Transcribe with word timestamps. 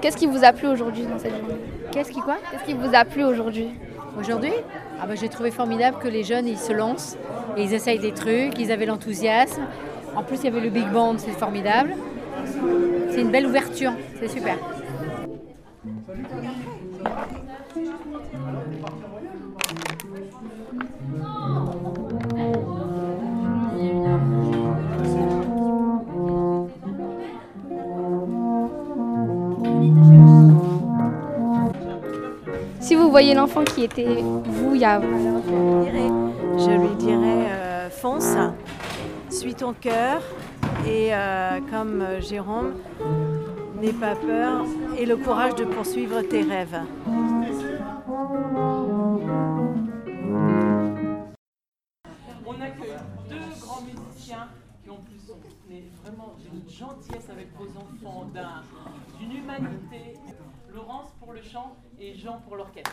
Qu'est-ce 0.00 0.16
qui 0.16 0.26
vous 0.26 0.44
a 0.44 0.52
plu 0.52 0.66
aujourd'hui 0.66 1.04
dans 1.04 1.18
cette 1.18 1.36
journée 1.36 1.60
Qu'est-ce 1.92 2.10
qui 2.10 2.20
quoi 2.20 2.38
Qu'est-ce 2.50 2.64
qui 2.64 2.72
vous 2.72 2.94
a 2.94 3.04
plu 3.04 3.22
aujourd'hui 3.22 3.68
Aujourd'hui 4.18 4.52
ah 5.00 5.06
bah, 5.06 5.14
J'ai 5.14 5.28
trouvé 5.28 5.50
formidable 5.50 5.98
que 6.02 6.08
les 6.08 6.24
jeunes 6.24 6.48
ils 6.48 6.58
se 6.58 6.72
lancent 6.72 7.18
et 7.56 7.64
ils 7.64 7.74
essayent 7.74 7.98
des 7.98 8.12
trucs, 8.12 8.58
ils 8.58 8.72
avaient 8.72 8.86
l'enthousiasme. 8.86 9.62
En 10.16 10.22
plus 10.22 10.38
il 10.38 10.44
y 10.44 10.48
avait 10.48 10.60
le 10.60 10.70
big 10.70 10.88
band, 10.90 11.18
c'est 11.18 11.32
formidable. 11.32 11.94
C'est 13.10 13.20
une 13.20 13.30
belle 13.30 13.46
ouverture, 13.46 13.92
c'est 14.18 14.28
super. 14.28 14.56
Vous 33.10 33.14
voyez 33.14 33.34
l'enfant 33.34 33.64
qui 33.64 33.82
était 33.82 34.22
vous 34.22 34.76
il 34.76 34.82
y 34.82 34.84
a... 34.84 35.00
Je 35.00 36.70
lui 36.70 36.94
dirais 36.94 37.48
euh, 37.50 37.90
fonce, 37.90 38.36
suis 39.28 39.52
ton 39.56 39.72
cœur 39.72 40.22
et 40.86 41.08
euh, 41.12 41.58
comme 41.72 42.02
euh, 42.02 42.20
Jérôme, 42.20 42.74
n'aie 43.82 43.92
pas 43.92 44.14
peur 44.14 44.64
et 44.96 45.06
le 45.06 45.16
courage 45.16 45.56
de 45.56 45.64
poursuivre 45.64 46.22
tes 46.22 46.42
rêves. 46.42 46.82
On 52.46 52.60
accueille 52.62 53.00
deux 53.28 53.60
grands 53.60 53.82
musiciens 53.82 54.46
qui 54.84 54.90
en 54.90 54.98
plus 54.98 55.18
sont 55.26 55.40
vraiment 56.04 56.36
d'une 56.38 56.62
gentillesse 56.70 57.28
avec 57.28 57.48
vos 57.58 57.66
enfants, 57.76 58.30
d'une 59.18 59.32
humanité. 59.36 59.89
Le 61.32 61.42
chant 61.42 61.76
et 62.00 62.12
Jean 62.14 62.40
pour 62.40 62.56
l'orchestre. 62.56 62.90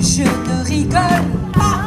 Je 0.00 0.22
ne 0.22 0.64
rigole. 0.64 1.24
Pas 1.52 1.79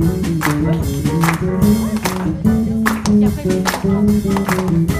Hãy 0.00 0.08
subscribe 3.36 4.12
cho 4.24 4.30
kênh 4.48 4.99